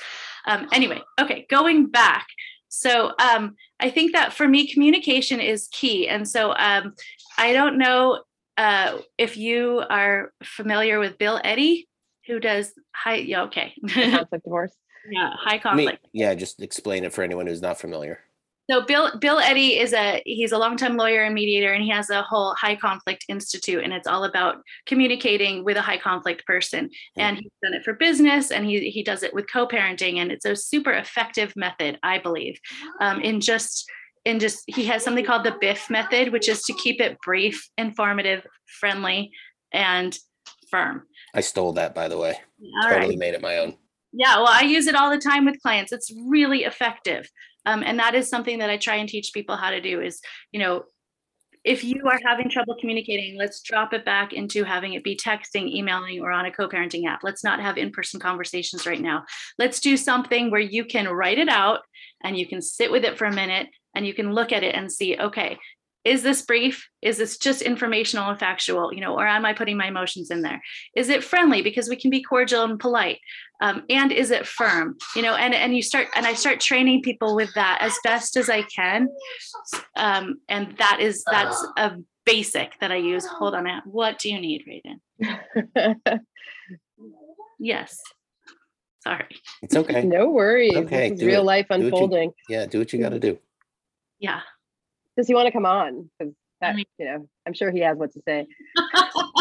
[0.46, 2.26] Um, anyway, okay, going back.
[2.68, 6.08] So um, I think that for me, communication is key.
[6.08, 6.94] And so um,
[7.36, 8.22] I don't know
[8.56, 11.88] uh, if you are familiar with Bill Eddy,
[12.26, 13.16] who does high.
[13.16, 13.74] Yeah, okay.
[13.88, 14.72] conflict divorce.
[15.10, 16.06] Yeah, high conflict.
[16.12, 18.20] Yeah, just explain it for anyone who's not familiar.
[18.70, 22.10] So Bill Bill Eddy is a he's a longtime lawyer and mediator, and he has
[22.10, 26.86] a whole high conflict institute, and it's all about communicating with a high conflict person.
[26.86, 27.20] Mm-hmm.
[27.20, 30.44] And he's done it for business, and he he does it with co-parenting, and it's
[30.44, 32.58] a super effective method, I believe,
[33.00, 33.90] um, in just
[34.24, 37.68] in just he has something called the BIFF method, which is to keep it brief,
[37.76, 38.46] informative,
[38.78, 39.32] friendly,
[39.72, 40.16] and
[40.70, 41.02] firm.
[41.34, 42.38] I stole that, by the way.
[42.82, 43.18] All totally right.
[43.18, 43.76] made it my own.
[44.12, 45.92] Yeah, well, I use it all the time with clients.
[45.92, 47.28] It's really effective.
[47.64, 50.20] Um, and that is something that I try and teach people how to do is,
[50.50, 50.84] you know,
[51.64, 55.68] if you are having trouble communicating, let's drop it back into having it be texting,
[55.68, 57.20] emailing, or on a co parenting app.
[57.22, 59.24] Let's not have in person conversations right now.
[59.58, 61.80] Let's do something where you can write it out
[62.24, 64.74] and you can sit with it for a minute and you can look at it
[64.74, 65.56] and see, okay,
[66.04, 66.88] is this brief?
[67.00, 68.92] Is this just informational and factual?
[68.92, 70.60] You know or am i putting my emotions in there?
[70.96, 71.62] Is it friendly?
[71.62, 73.18] Because we can be cordial and polite.
[73.60, 74.96] Um, and is it firm?
[75.14, 78.36] You know and and you start and i start training people with that as best
[78.36, 79.08] as i can.
[79.96, 81.92] Um, and that is that's a
[82.26, 83.26] basic that i use.
[83.26, 86.20] Hold on what do you need Raiden?
[87.64, 87.96] Yes.
[89.04, 89.40] Sorry.
[89.62, 90.02] It's okay.
[90.04, 90.74] No worries.
[90.74, 91.10] Okay.
[91.10, 91.44] This is real it.
[91.44, 93.38] life unfolding you, yeah do what you got to do.
[94.18, 94.40] Yeah
[95.16, 96.10] does he want to come on?
[96.18, 98.46] Because that, you know, I'm sure he has what to say.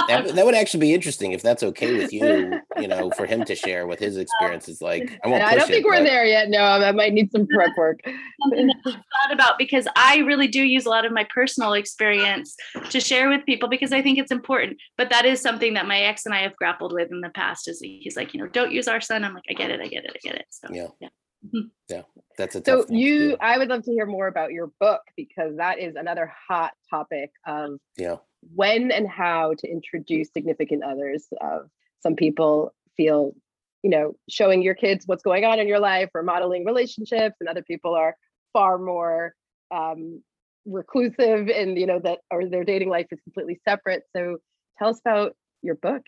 [0.07, 3.45] that, that, would actually be interesting if that's okay with you, you know, for him
[3.45, 5.19] to share what his experiences like.
[5.23, 5.43] I won't.
[5.43, 6.03] I don't think it, we're but...
[6.03, 6.49] there yet.
[6.49, 7.99] No, I might need some prep work.
[8.03, 12.55] thought about because I really do use a lot of my personal experience
[12.89, 14.77] to share with people because I think it's important.
[14.97, 17.67] But that is something that my ex and I have grappled with in the past.
[17.67, 19.23] Is he's like, you know, don't use our son.
[19.23, 20.45] I'm like, I get it, I get it, I get it.
[20.49, 21.09] So yeah, yeah.
[21.45, 21.67] Mm-hmm.
[21.89, 22.01] Yeah,
[22.41, 23.37] that's a so you.
[23.39, 27.31] I would love to hear more about your book because that is another hot topic
[27.45, 28.17] of yeah
[28.55, 31.27] when and how to introduce significant others.
[31.39, 31.59] Uh,
[31.99, 33.35] some people feel,
[33.83, 37.47] you know, showing your kids what's going on in your life or modeling relationships, and
[37.47, 38.15] other people are
[38.53, 39.33] far more
[39.69, 40.21] um,
[40.65, 44.03] reclusive and you know that or their dating life is completely separate.
[44.15, 44.37] So
[44.79, 46.01] tell us about your book.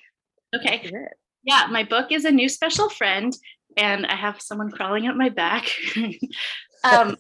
[0.56, 0.92] Okay.
[1.44, 3.36] Yeah, my book is a new special friend
[3.78, 5.70] and I have someone crawling up my back.
[6.84, 7.18] um,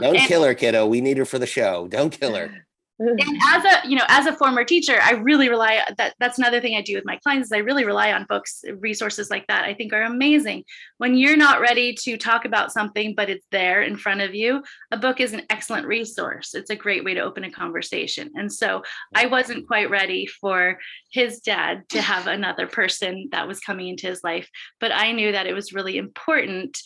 [0.00, 0.86] Don't and, kill her, kiddo.
[0.86, 1.86] We need her for the show.
[1.88, 2.66] Don't kill her.
[3.00, 6.60] and as a you know as a former teacher i really rely that that's another
[6.60, 9.64] thing i do with my clients is i really rely on books resources like that
[9.64, 10.64] i think are amazing.
[10.98, 14.62] When you're not ready to talk about something but it's there in front of you
[14.90, 16.54] a book is an excellent resource.
[16.54, 18.30] It's a great way to open a conversation.
[18.34, 18.82] And so
[19.14, 20.78] i wasn't quite ready for
[21.10, 25.32] his dad to have another person that was coming into his life but i knew
[25.32, 26.78] that it was really important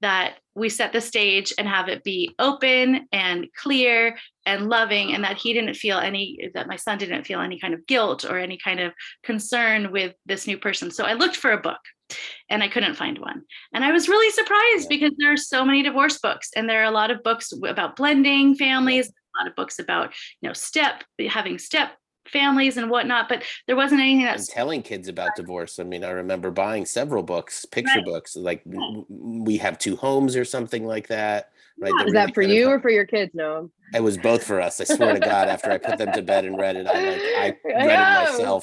[0.00, 5.22] that we set the stage and have it be open and clear and loving and
[5.24, 8.38] that he didn't feel any that my son didn't feel any kind of guilt or
[8.38, 10.90] any kind of concern with this new person.
[10.90, 11.80] So i looked for a book
[12.48, 13.42] and i couldn't find one.
[13.72, 16.90] And i was really surprised because there are so many divorce books and there are
[16.90, 21.04] a lot of books about blending families a lot of books about you know step
[21.28, 21.92] having step
[22.26, 25.78] families and whatnot, but there wasn't anything that's telling kids about divorce.
[25.78, 28.04] I mean, I remember buying several books, picture right.
[28.04, 29.04] books, like right.
[29.08, 31.50] we have two homes or something like that.
[31.78, 32.06] Right.
[32.06, 33.32] Is that for you or for your kids?
[33.34, 33.70] No.
[33.92, 34.80] It was both for us.
[34.80, 37.58] I swear to God, after I put them to bed and read it, I like
[37.64, 38.62] I read it myself.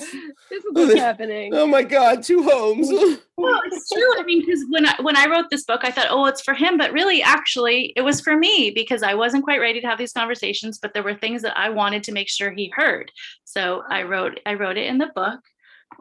[0.49, 1.53] This is what's happening.
[1.53, 2.87] Oh my God, two homes.
[2.89, 4.19] well, it's true.
[4.19, 6.53] I mean, because when I when I wrote this book, I thought, oh, it's for
[6.53, 9.97] him, but really, actually, it was for me because I wasn't quite ready to have
[9.97, 13.11] these conversations, but there were things that I wanted to make sure he heard.
[13.43, 15.41] So I wrote I wrote it in the book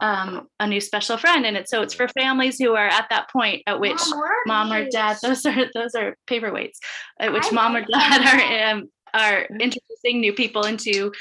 [0.01, 1.47] um, a new special friend.
[1.47, 4.73] And it's so it's for families who are at that point at which mom, mom
[4.73, 6.79] or dad those are those are paperweights
[7.21, 11.13] at which mom or dad are um, are introducing new people into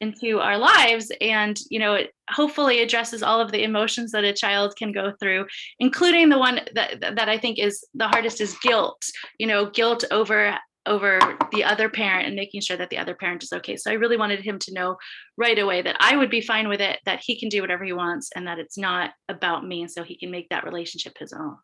[0.00, 1.10] into our lives.
[1.20, 5.12] And you know it hopefully addresses all of the emotions that a child can go
[5.18, 5.46] through
[5.78, 9.02] including the one that that i think is the hardest is guilt
[9.38, 11.20] you know guilt over over
[11.52, 13.76] the other parent and making sure that the other parent is okay.
[13.76, 14.96] So I really wanted him to know
[15.36, 17.92] right away that I would be fine with it, that he can do whatever he
[17.92, 19.82] wants, and that it's not about me.
[19.82, 21.56] And so he can make that relationship his own.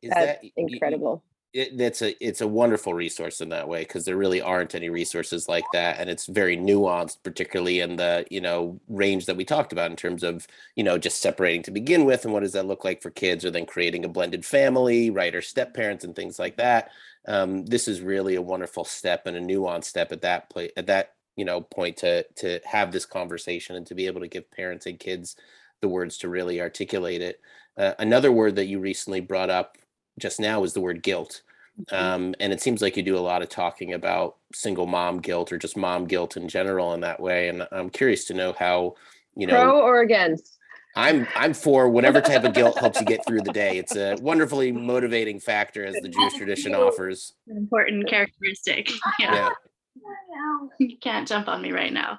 [0.00, 1.24] Is That's that incredible?
[1.52, 4.88] It, it's a it's a wonderful resource in that way because there really aren't any
[4.88, 9.44] resources like that and it's very nuanced particularly in the you know range that we
[9.44, 10.46] talked about in terms of
[10.76, 13.44] you know just separating to begin with and what does that look like for kids
[13.44, 16.90] or then creating a blended family right or step parents and things like that
[17.28, 20.86] um, this is really a wonderful step and a nuanced step at that point at
[20.86, 24.50] that you know point to to have this conversation and to be able to give
[24.50, 25.36] parents and kids
[25.80, 27.40] the words to really articulate it.
[27.76, 29.76] Uh, another word that you recently brought up
[30.18, 31.42] just now is the word guilt.
[31.90, 35.52] Um, and it seems like you do a lot of talking about single mom guilt
[35.52, 38.94] or just mom guilt in general in that way and i'm curious to know how
[39.34, 40.58] you know pro or against
[40.94, 43.78] I'm I'm for whatever type of guilt helps you get through the day.
[43.78, 47.34] It's a wonderfully motivating factor as the Jewish tradition offers.
[47.48, 48.90] An important characteristic.
[49.18, 49.34] Yeah.
[49.34, 50.68] yeah.
[50.78, 52.18] You can't jump on me right now.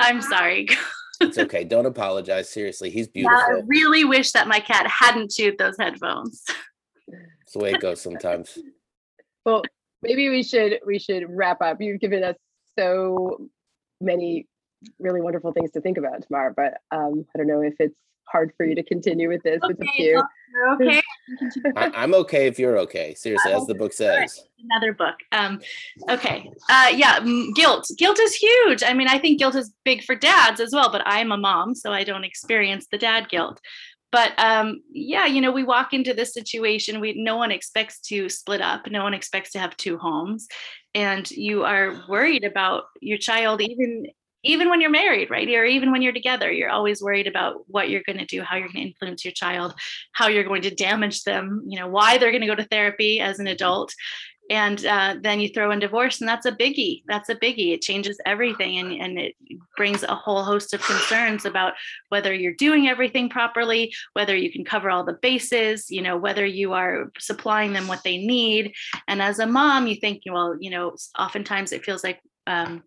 [0.00, 0.68] I'm sorry.
[1.20, 1.64] it's okay.
[1.64, 2.50] Don't apologize.
[2.50, 3.38] Seriously, he's beautiful.
[3.38, 6.44] I really wish that my cat hadn't chewed those headphones.
[7.42, 8.58] It's the way it goes sometimes.
[9.44, 9.62] Well,
[10.02, 11.80] maybe we should we should wrap up.
[11.80, 12.36] You've given us
[12.78, 13.48] so
[14.00, 14.46] many
[14.98, 16.52] really wonderful things to think about Tamar.
[16.56, 17.96] But um, I don't know if it's
[18.32, 19.60] hard for you to continue with this.
[19.62, 20.22] Okay, it's up to you.
[20.74, 21.02] okay.
[21.76, 23.14] I, am okay if you're okay.
[23.14, 24.44] Seriously, as the book says.
[24.70, 25.16] Another book.
[25.32, 25.60] Um,
[26.08, 26.50] okay.
[26.68, 27.20] Uh, yeah,
[27.54, 27.90] guilt.
[27.98, 28.82] Guilt is huge.
[28.82, 31.74] I mean, I think guilt is big for dads as well, but I'm a mom,
[31.74, 33.60] so I don't experience the dad guilt.
[34.10, 37.00] But um, yeah, you know, we walk into this situation.
[37.00, 38.90] We no one expects to split up.
[38.90, 40.48] No one expects to have two homes,
[40.94, 44.06] and you are worried about your child, even
[44.44, 45.48] even when you're married, right?
[45.48, 48.56] Or even when you're together, you're always worried about what you're going to do, how
[48.56, 49.74] you're going to influence your child,
[50.12, 53.20] how you're going to damage them, you know, why they're going to go to therapy
[53.20, 53.92] as an adult.
[54.50, 57.04] And uh, then you throw in divorce, and that's a biggie.
[57.06, 57.72] That's a biggie.
[57.72, 59.34] It changes everything, and, and it
[59.76, 61.74] brings a whole host of concerns about
[62.08, 66.44] whether you're doing everything properly, whether you can cover all the bases, you know, whether
[66.44, 68.74] you are supplying them what they need.
[69.06, 72.82] And as a mom, you think, well, you know, oftentimes it feels like um,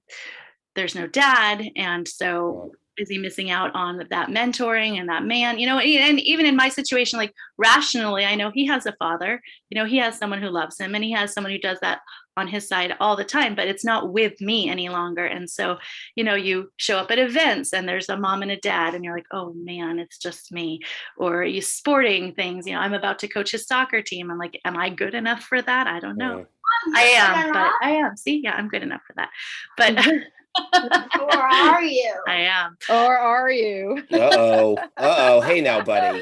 [0.76, 5.60] there's no dad and so is he missing out on that mentoring and that man
[5.60, 9.42] you know and even in my situation like rationally i know he has a father
[9.70, 12.00] you know he has someone who loves him and he has someone who does that
[12.38, 15.78] on his side all the time but it's not with me any longer and so
[16.16, 19.04] you know you show up at events and there's a mom and a dad and
[19.04, 20.82] you're like oh man it's just me
[21.18, 24.60] or you sporting things you know i'm about to coach his soccer team i'm like
[24.66, 25.88] am i good enough for that?
[25.88, 26.46] I don't know.
[26.94, 28.16] I am, but I am.
[28.18, 29.30] See, yeah, I'm good enough for that.
[29.78, 29.98] But
[31.20, 32.14] or are you?
[32.28, 32.78] I am.
[32.90, 34.04] Or are you?
[34.12, 34.78] uh oh.
[34.98, 35.42] Uh oh.
[35.42, 36.22] Hey now, buddy.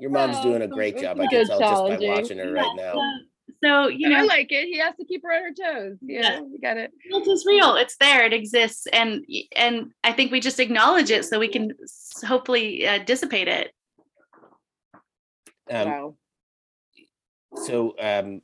[0.00, 1.20] Your mom's oh, doing a great job.
[1.20, 2.94] I can tell just by watching her right now.
[3.62, 4.66] So you know, I like it.
[4.66, 5.98] He has to keep her on her toes.
[6.02, 6.40] Yeah, yeah.
[6.40, 6.90] you got it.
[7.08, 7.76] Guilt is real.
[7.76, 8.24] It's there.
[8.24, 11.72] It exists, and and I think we just acknowledge it so we can
[12.26, 13.72] hopefully uh, dissipate it.
[15.70, 16.14] Um, wow.
[17.54, 18.42] So um,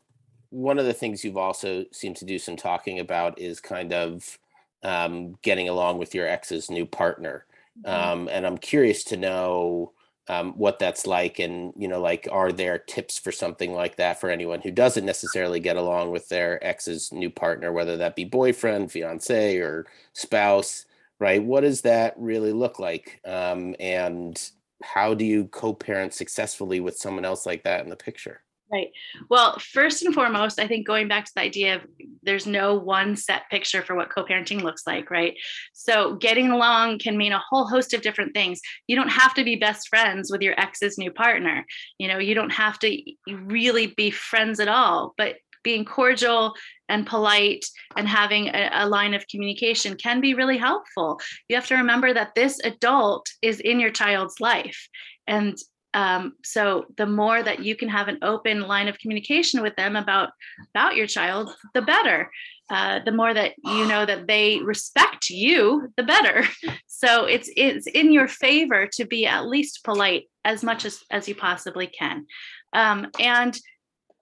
[0.50, 4.38] one of the things you've also seemed to do some talking about is kind of
[4.82, 7.44] um, getting along with your ex's new partner.
[7.84, 8.10] Mm-hmm.
[8.10, 9.92] Um, and I'm curious to know
[10.28, 11.38] um, what that's like.
[11.38, 15.06] And, you know, like, are there tips for something like that for anyone who doesn't
[15.06, 20.84] necessarily get along with their ex's new partner, whether that be boyfriend, fiance, or spouse,
[21.18, 21.42] right?
[21.42, 23.20] What does that really look like?
[23.24, 24.40] Um, and
[24.82, 28.42] how do you co parent successfully with someone else like that in the picture?
[28.70, 28.90] Right.
[29.30, 31.86] Well, first and foremost, I think going back to the idea of
[32.22, 35.34] there's no one set picture for what co parenting looks like, right?
[35.72, 38.60] So getting along can mean a whole host of different things.
[38.86, 41.64] You don't have to be best friends with your ex's new partner.
[41.98, 46.54] You know, you don't have to really be friends at all, but being cordial
[46.88, 47.64] and polite
[47.96, 51.20] and having a, a, line of communication can be really helpful.
[51.48, 54.88] You have to remember that this adult is in your child's life.
[55.26, 55.58] And
[55.98, 59.96] um, so the more that you can have an open line of communication with them
[59.96, 60.30] about
[60.70, 62.30] about your child the better.
[62.70, 66.44] Uh, the more that you know that they respect you the better.
[67.00, 71.28] So it's it's in your favor to be at least polite as much as as
[71.28, 72.26] you possibly can.
[72.72, 73.56] Um, and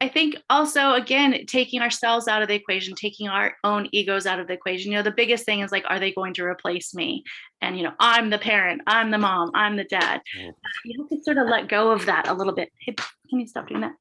[0.01, 4.39] I think also again taking ourselves out of the equation, taking our own egos out
[4.39, 4.93] of the equation.
[4.93, 7.25] You know, the biggest thing is like, are they going to replace me?
[7.63, 10.21] And you know, I'm the parent, I'm the mom, I'm the dad.
[10.39, 10.53] Mm.
[10.85, 12.71] You have to sort of let go of that a little bit.
[12.81, 12.95] Hey,
[13.31, 13.95] can you stop doing that?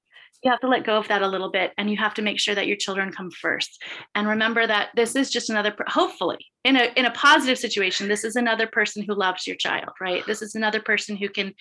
[0.43, 2.39] You have to let go of that a little bit, and you have to make
[2.39, 3.81] sure that your children come first.
[4.13, 8.23] And remember that this is just another, hopefully, in a in a positive situation, this
[8.23, 10.23] is another person who loves your child, right?
[10.27, 11.53] This is another person who can,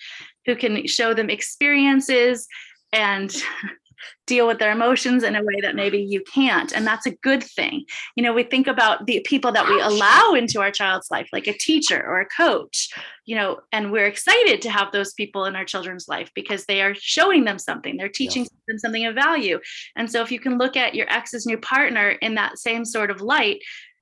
[0.45, 2.47] who can show them experiences
[2.91, 3.35] and
[4.27, 7.43] deal with their emotions in a way that maybe you can't and that's a good
[7.43, 7.85] thing.
[8.15, 11.47] You know we think about the people that we allow into our child's life like
[11.47, 12.89] a teacher or a coach
[13.25, 16.81] you know and we're excited to have those people in our children's life because they
[16.81, 17.97] are showing them something.
[17.97, 18.49] They're teaching yeah.
[18.67, 19.59] them something of value.
[19.95, 23.11] And so if you can look at your ex's new partner in that same sort
[23.11, 23.59] of light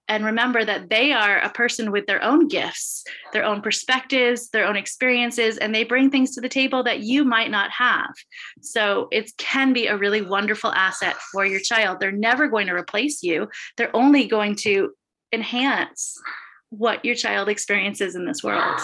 [0.08, 4.66] and remember that they are a person with their own gifts, their own perspectives, their
[4.66, 8.13] own experiences, and they bring things to the table that you might not have.
[8.62, 12.00] So it can be a really wonderful asset for your child.
[12.00, 14.92] They're never going to replace you, they're only going to
[15.32, 16.20] enhance
[16.70, 18.80] what your child experiences in this world.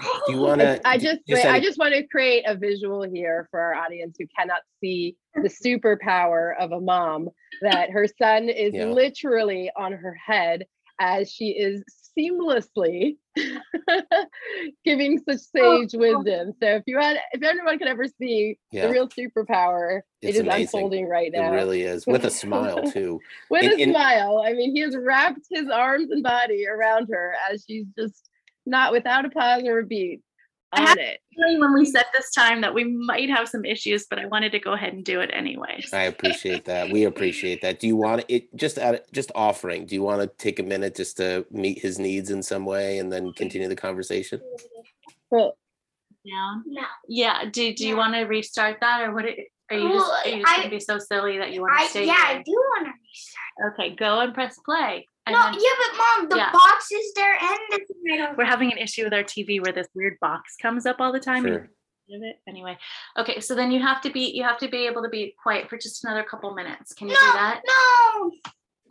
[0.26, 0.80] Do you want to?
[0.86, 4.26] I just, just I just want to create a visual here for our audience who
[4.38, 7.28] cannot see the superpower of a mom
[7.62, 8.86] that her son is yeah.
[8.86, 10.66] literally on her head
[11.00, 11.82] as she is
[12.18, 13.16] seamlessly
[14.84, 15.80] giving such oh, oh.
[15.80, 16.52] sage wisdom.
[16.62, 18.86] So if you had, if anyone could ever see yeah.
[18.86, 20.62] the real superpower, it's it is amazing.
[20.62, 21.52] unfolding right now.
[21.52, 23.20] It really is with a smile too.
[23.50, 24.42] with in, a in, smile.
[24.44, 28.29] I mean, he has wrapped his arms and body around her as she's just
[28.70, 30.22] not without a pause or a beat
[30.72, 31.20] on I it.
[31.36, 34.58] When we set this time that we might have some issues, but I wanted to
[34.58, 35.82] go ahead and do it anyway.
[35.92, 36.90] I appreciate that.
[36.90, 37.80] We appreciate that.
[37.80, 39.86] Do you want it just at just offering?
[39.86, 42.98] Do you want to take a minute just to meet his needs in some way
[42.98, 44.40] and then continue the conversation?
[45.30, 45.56] Well,
[46.28, 46.62] down.
[46.66, 46.82] No.
[47.08, 47.44] Yeah.
[47.50, 49.24] Do Do you want to restart that, or what?
[49.24, 51.88] It, are you just, are you just gonna be so silly that you want to
[51.88, 52.06] stay?
[52.06, 53.72] Yeah, I do want to restart.
[53.72, 55.06] Okay, go and press play.
[55.26, 56.52] And no, then, yeah, but mom, the yeah.
[56.52, 60.18] box is there and the We're having an issue with our TV where this weird
[60.20, 61.44] box comes up all the time.
[61.44, 61.70] Sure.
[62.48, 62.76] Anyway,
[63.16, 65.70] okay, so then you have to be you have to be able to be quiet
[65.70, 66.92] for just another couple minutes.
[66.92, 67.60] Can you no, do that?
[67.64, 68.32] No.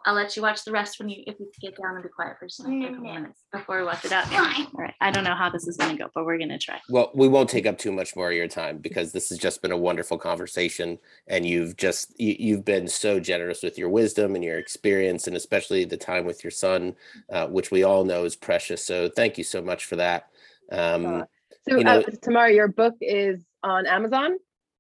[0.06, 2.38] I'll let you watch the rest when you if you get down and be quiet
[2.40, 4.32] for just a couple minutes before we watch it out.
[4.32, 4.94] All right.
[5.02, 6.80] I don't know how this is going to go, but we're going to try.
[6.90, 9.62] Well, we won't take up too much more of your time because this has just
[9.62, 14.36] been a wonderful conversation, and you've just you, you've been so generous with your wisdom
[14.36, 16.96] and your experience, and especially the time with your son,
[17.32, 18.84] uh, which we all know is precious.
[18.84, 20.30] So thank you so much for that.
[20.72, 21.24] Um, uh,
[21.68, 24.38] so, you know, uh, Tamara, your book is on Amazon.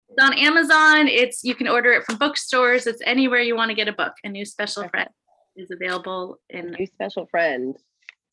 [0.09, 1.07] It's on Amazon.
[1.07, 2.87] It's you can order it from bookstores.
[2.87, 4.13] It's anywhere you want to get a book.
[4.23, 5.09] A new special friend
[5.55, 7.75] is available in new special friend.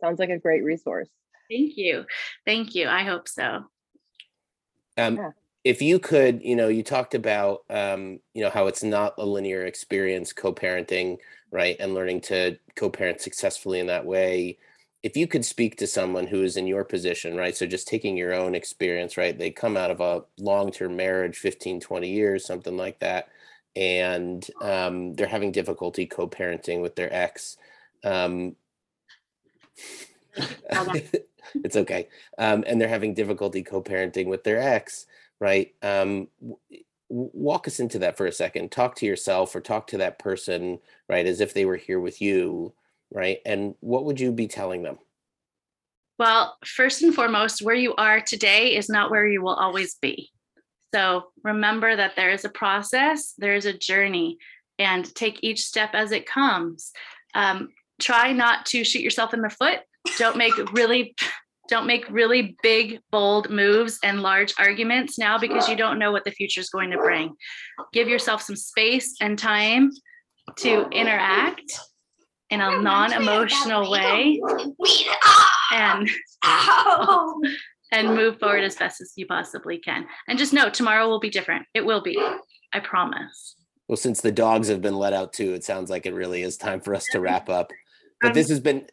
[0.01, 1.09] Sounds like a great resource.
[1.51, 2.05] Thank you.
[2.45, 2.89] Thank you.
[2.89, 3.65] I hope so.
[4.97, 5.31] Um, yeah.
[5.65, 9.27] If you could, you know, you talked about, um, you know, how it's not a
[9.27, 11.19] linear experience co-parenting,
[11.51, 14.59] right, and learning to co-parent successfully in that way
[15.07, 17.57] if you could speak to someone who is in your position, right?
[17.57, 19.39] So just taking your own experience, right?
[19.39, 23.29] They come out of a long-term marriage, 15, 20 years, something like that.
[23.77, 27.57] And um, they're having difficulty co-parenting with their ex.
[28.03, 28.57] Um,
[31.55, 32.09] it's okay.
[32.37, 35.07] Um, and they're having difficulty co-parenting with their ex,
[35.39, 35.73] right?
[35.83, 36.27] Um,
[37.09, 38.73] walk us into that for a second.
[38.73, 41.27] Talk to yourself or talk to that person, right?
[41.27, 42.75] As if they were here with you
[43.13, 43.39] right?
[43.47, 44.99] And what would you be telling them?
[46.19, 50.31] Well, first and foremost, where you are today is not where you will always be.
[50.95, 54.39] So remember that there is a process, there is a journey,
[54.79, 56.93] and take each step as it comes.
[57.35, 59.81] Um, try not to shoot yourself in the foot.
[60.19, 61.15] Don't make really
[61.69, 66.25] don't make really big bold moves and large arguments now because you don't know what
[66.25, 67.35] the future is going to bring.
[67.93, 69.91] Give yourself some space and time
[70.59, 71.81] to interact
[72.51, 74.41] in a non-emotional way
[75.73, 76.09] and
[77.93, 80.07] and move forward as best as you possibly can.
[80.29, 81.67] And just know tomorrow will be different.
[81.75, 82.17] It will be.
[82.73, 83.57] I promise.
[83.89, 86.57] Well, since the dogs have been let out too, it sounds like it really is
[86.57, 87.71] time for us to wrap up.
[88.21, 88.87] But this has been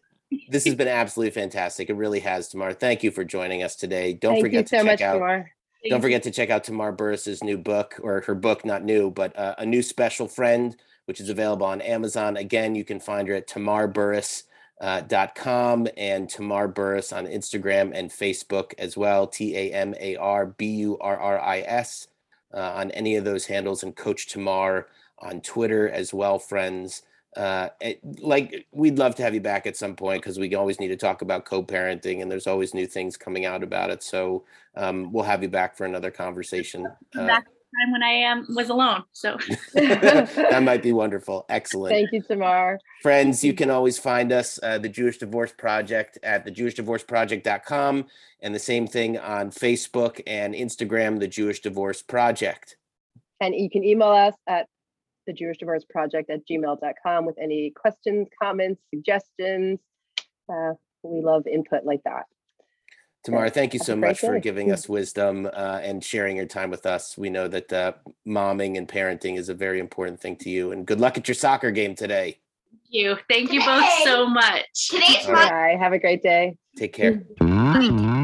[0.49, 1.89] this has been absolutely fantastic.
[1.89, 2.73] It really has, Tamar.
[2.73, 4.13] Thank you for joining us today.
[4.13, 5.51] Don't Thank you forget so to much, check out Tamar.
[5.89, 9.37] don't forget to check out Tamar Burris's new book or her book, not new, but
[9.37, 10.75] uh, a new special friend,
[11.05, 12.37] which is available on Amazon.
[12.37, 14.43] Again, you can find her at tamarburris.com
[14.81, 19.27] uh, and Tamar Burris on Instagram and Facebook as well.
[19.27, 22.07] T A M A R B U R R I S
[22.53, 24.87] uh, on any of those handles, and Coach Tamar
[25.19, 27.03] on Twitter as well, friends.
[27.35, 30.79] Uh, it- like we'd love to have you back at some point because we always
[30.79, 34.03] need to talk about co-parenting, and there's always new things coming out about it.
[34.03, 34.43] So
[34.75, 36.87] um, we'll have you back for another conversation.
[37.17, 37.45] Uh, Back
[37.79, 39.03] time when I um, was alone.
[39.11, 39.37] So
[39.73, 41.45] that might be wonderful.
[41.49, 41.93] Excellent.
[41.93, 42.79] Thank you, Tamar.
[43.01, 48.05] Friends, you can always find us, uh, the Jewish Divorce Project, at thejewishdivorceproject.com,
[48.41, 52.77] and the same thing on Facebook and Instagram, the Jewish Divorce Project.
[53.41, 54.67] And you can email us at
[55.27, 59.79] the Jewish Divorce Project at gmail.com with any questions, comments, suggestions.
[60.49, 62.25] Uh, we love input like that.
[63.23, 66.45] Tamara, thank you so a great much for giving us wisdom uh, and sharing your
[66.45, 67.17] time with us.
[67.17, 67.93] We know that uh,
[68.27, 70.73] momming and parenting is a very important thing to you.
[70.73, 72.39] And good luck at your soccer game today.
[72.69, 73.17] thank you.
[73.29, 74.89] Thank you both so much.
[74.89, 75.77] Today's All my Bye.
[75.79, 76.57] Have a great day.
[76.75, 77.23] Take care.
[77.39, 78.22] Mm.